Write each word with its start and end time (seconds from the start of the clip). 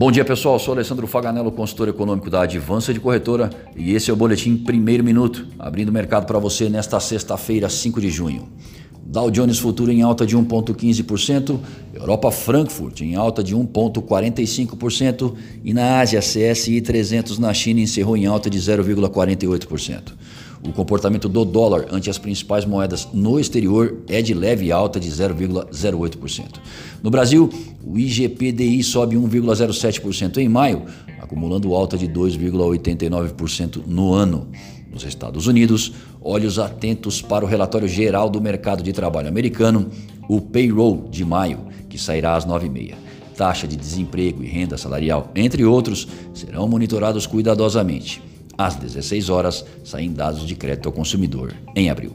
Bom 0.00 0.10
dia 0.10 0.24
pessoal, 0.24 0.58
sou 0.58 0.72
Alessandro 0.72 1.06
Faganello, 1.06 1.52
consultor 1.52 1.86
econômico 1.86 2.30
da 2.30 2.40
Advança 2.40 2.90
de 2.90 2.98
Corretora 2.98 3.50
e 3.76 3.92
esse 3.92 4.08
é 4.08 4.12
o 4.14 4.16
Boletim 4.16 4.56
Primeiro 4.56 5.04
Minuto, 5.04 5.46
abrindo 5.58 5.90
o 5.90 5.92
mercado 5.92 6.24
para 6.24 6.38
você 6.38 6.70
nesta 6.70 6.98
sexta-feira, 6.98 7.68
5 7.68 8.00
de 8.00 8.08
junho. 8.08 8.48
Dow 9.04 9.30
Jones 9.30 9.58
Futuro 9.58 9.92
em 9.92 10.00
alta 10.00 10.24
de 10.24 10.34
1,15%, 10.34 11.58
Europa 11.92 12.30
Frankfurt 12.30 13.02
em 13.02 13.14
alta 13.14 13.44
de 13.44 13.54
1,45% 13.54 15.34
e 15.62 15.74
na 15.74 16.00
Ásia 16.00 16.20
CSI 16.20 16.80
300 16.80 17.38
na 17.38 17.52
China 17.52 17.80
encerrou 17.80 18.16
em 18.16 18.24
alta 18.24 18.48
de 18.48 18.58
0,48%. 18.58 20.14
O 20.62 20.72
comportamento 20.72 21.28
do 21.28 21.44
dólar 21.44 21.86
ante 21.90 22.10
as 22.10 22.18
principais 22.18 22.66
moedas 22.66 23.08
no 23.14 23.40
exterior 23.40 23.98
é 24.08 24.20
de 24.20 24.34
leve 24.34 24.70
alta 24.70 25.00
de 25.00 25.10
0,08%. 25.10 26.60
No 27.02 27.10
Brasil, 27.10 27.48
o 27.82 27.98
IGPDI 27.98 28.82
sobe 28.82 29.16
1,07% 29.16 30.36
em 30.36 30.48
maio, 30.48 30.84
acumulando 31.18 31.74
alta 31.74 31.96
de 31.96 32.06
2,89% 32.06 33.82
no 33.86 34.12
ano. 34.12 34.48
Nos 34.92 35.04
Estados 35.04 35.46
Unidos, 35.46 35.92
olhos 36.20 36.58
atentos 36.58 37.22
para 37.22 37.44
o 37.44 37.48
relatório 37.48 37.88
geral 37.88 38.28
do 38.28 38.40
mercado 38.40 38.82
de 38.82 38.92
trabalho 38.92 39.28
americano, 39.28 39.88
o 40.28 40.40
payroll 40.40 41.08
de 41.10 41.24
maio, 41.24 41.60
que 41.88 41.96
sairá 41.96 42.36
às 42.36 42.44
9h30 42.44 43.10
taxa 43.40 43.66
de 43.66 43.74
desemprego 43.74 44.44
e 44.44 44.46
renda 44.46 44.76
salarial, 44.76 45.30
entre 45.34 45.64
outros, 45.64 46.06
serão 46.34 46.68
monitorados 46.68 47.26
cuidadosamente. 47.26 48.22
Às 48.60 48.76
16 48.76 49.30
horas, 49.30 49.64
saem 49.82 50.12
dados 50.12 50.46
de 50.46 50.54
crédito 50.54 50.84
ao 50.84 50.92
consumidor 50.92 51.54
em 51.74 51.88
abril. 51.88 52.14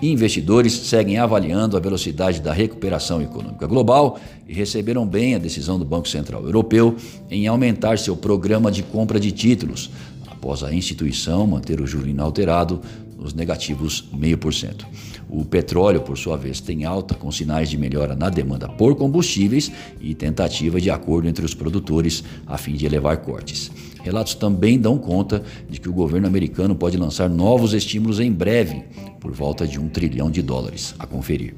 Investidores 0.00 0.72
seguem 0.72 1.18
avaliando 1.18 1.76
a 1.76 1.80
velocidade 1.80 2.40
da 2.40 2.50
recuperação 2.50 3.20
econômica 3.20 3.66
global 3.66 4.18
e 4.48 4.54
receberam 4.54 5.06
bem 5.06 5.34
a 5.34 5.38
decisão 5.38 5.78
do 5.78 5.84
Banco 5.84 6.08
Central 6.08 6.42
Europeu 6.44 6.96
em 7.30 7.46
aumentar 7.46 7.98
seu 7.98 8.16
programa 8.16 8.72
de 8.72 8.82
compra 8.82 9.20
de 9.20 9.32
títulos, 9.32 9.90
após 10.26 10.62
a 10.62 10.72
instituição 10.72 11.46
manter 11.46 11.78
o 11.78 11.86
juro 11.86 12.08
inalterado 12.08 12.80
nos 13.22 13.34
negativos 13.34 14.04
0,5%. 14.14 14.84
O 15.28 15.44
petróleo, 15.44 16.00
por 16.00 16.18
sua 16.18 16.36
vez, 16.36 16.60
tem 16.60 16.84
alta, 16.84 17.14
com 17.14 17.30
sinais 17.30 17.70
de 17.70 17.78
melhora 17.78 18.14
na 18.14 18.28
demanda 18.28 18.68
por 18.68 18.94
combustíveis 18.96 19.70
e 20.00 20.14
tentativa 20.14 20.80
de 20.80 20.90
acordo 20.90 21.28
entre 21.28 21.44
os 21.44 21.54
produtores 21.54 22.22
a 22.46 22.58
fim 22.58 22.74
de 22.74 22.84
elevar 22.84 23.18
cortes. 23.18 23.70
Relatos 24.02 24.34
também 24.34 24.78
dão 24.78 24.98
conta 24.98 25.42
de 25.70 25.80
que 25.80 25.88
o 25.88 25.92
governo 25.92 26.26
americano 26.26 26.74
pode 26.74 26.96
lançar 26.96 27.30
novos 27.30 27.72
estímulos 27.72 28.20
em 28.20 28.32
breve, 28.32 28.84
por 29.20 29.32
volta 29.32 29.66
de 29.66 29.78
um 29.78 29.88
trilhão 29.88 30.30
de 30.30 30.42
dólares. 30.42 30.94
A 30.98 31.06
conferir. 31.06 31.54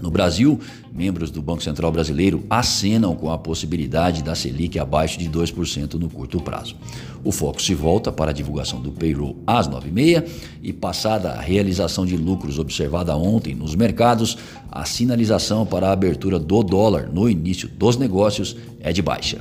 No 0.00 0.10
Brasil, 0.10 0.58
membros 0.92 1.30
do 1.30 1.42
Banco 1.42 1.62
Central 1.62 1.90
Brasileiro 1.90 2.44
acenam 2.48 3.14
com 3.14 3.30
a 3.30 3.38
possibilidade 3.38 4.22
da 4.22 4.34
Selic 4.34 4.78
abaixo 4.78 5.18
de 5.18 5.28
2% 5.28 5.94
no 5.94 6.08
curto 6.08 6.40
prazo. 6.40 6.76
O 7.24 7.32
foco 7.32 7.60
se 7.60 7.74
volta 7.74 8.12
para 8.12 8.30
a 8.30 8.34
divulgação 8.34 8.80
do 8.80 8.92
payroll 8.92 9.36
às 9.46 9.68
9h30 9.68 10.28
e, 10.62 10.72
passada 10.72 11.30
a 11.32 11.40
realização 11.40 12.06
de 12.06 12.16
lucros 12.16 12.58
observada 12.58 13.16
ontem 13.16 13.54
nos 13.54 13.74
mercados, 13.74 14.38
a 14.70 14.84
sinalização 14.84 15.66
para 15.66 15.88
a 15.88 15.92
abertura 15.92 16.38
do 16.38 16.62
dólar 16.62 17.10
no 17.12 17.28
início 17.28 17.68
dos 17.68 17.96
negócios 17.96 18.56
é 18.80 18.92
de 18.92 19.02
baixa. 19.02 19.38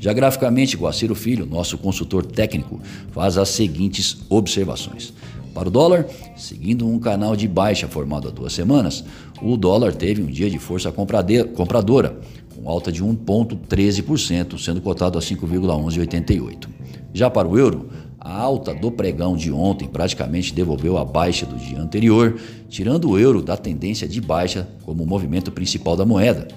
Já 0.00 0.12
graficamente, 0.14 0.76
Guaciro 0.76 1.14
Filho, 1.14 1.44
nosso 1.44 1.76
consultor 1.76 2.24
técnico, 2.24 2.80
faz 3.12 3.36
as 3.36 3.50
seguintes 3.50 4.16
observações. 4.30 5.12
Para 5.54 5.68
o 5.68 5.70
dólar, 5.70 6.06
seguindo 6.36 6.86
um 6.86 6.98
canal 6.98 7.34
de 7.34 7.48
baixa 7.48 7.88
formado 7.88 8.28
há 8.28 8.30
duas 8.30 8.52
semanas, 8.52 9.04
o 9.42 9.56
dólar 9.56 9.94
teve 9.94 10.22
um 10.22 10.26
dia 10.26 10.48
de 10.48 10.58
força 10.58 10.92
compradora, 10.92 12.20
com 12.54 12.68
alta 12.68 12.92
de 12.92 13.02
1,13%, 13.04 14.58
sendo 14.58 14.80
cotado 14.80 15.18
a 15.18 15.20
5,1188. 15.20 16.68
Já 17.12 17.28
para 17.28 17.48
o 17.48 17.58
euro, 17.58 17.88
a 18.18 18.38
alta 18.38 18.74
do 18.74 18.92
pregão 18.92 19.36
de 19.36 19.50
ontem 19.50 19.88
praticamente 19.88 20.54
devolveu 20.54 20.98
a 20.98 21.04
baixa 21.04 21.46
do 21.46 21.56
dia 21.56 21.80
anterior, 21.80 22.38
tirando 22.68 23.10
o 23.10 23.18
euro 23.18 23.42
da 23.42 23.56
tendência 23.56 24.06
de 24.06 24.20
baixa 24.20 24.68
como 24.84 25.06
movimento 25.06 25.50
principal 25.50 25.96
da 25.96 26.04
moeda 26.04 26.48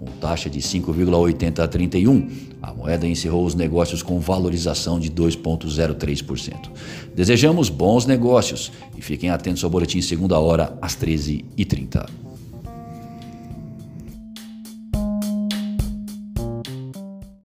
com 0.00 0.06
taxa 0.18 0.48
de 0.48 0.60
5,80 0.60 1.58
a 1.58 1.68
31. 1.68 2.26
A 2.62 2.72
moeda 2.72 3.06
encerrou 3.06 3.44
os 3.44 3.54
negócios 3.54 4.02
com 4.02 4.18
valorização 4.18 4.98
de 4.98 5.10
2,03%. 5.10 6.70
Desejamos 7.14 7.68
bons 7.68 8.06
negócios 8.06 8.72
e 8.96 9.02
fiquem 9.02 9.28
atentos 9.28 9.62
ao 9.62 9.68
boletim 9.68 10.00
segunda 10.00 10.38
hora 10.38 10.76
às 10.80 10.96
13h30. 10.96 12.08